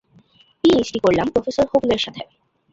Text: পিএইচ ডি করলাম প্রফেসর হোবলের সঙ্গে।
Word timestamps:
পিএইচ 0.63 0.87
ডি 0.93 0.99
করলাম 1.05 1.27
প্রফেসর 1.33 1.65
হোবলের 1.71 2.01
সঙ্গে। 2.05 2.23